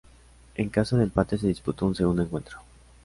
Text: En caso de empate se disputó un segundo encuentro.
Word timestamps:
En 0.57 0.69
caso 0.71 0.97
de 0.97 1.03
empate 1.03 1.37
se 1.37 1.45
disputó 1.45 1.85
un 1.85 1.93
segundo 1.93 2.23
encuentro. 2.23 2.57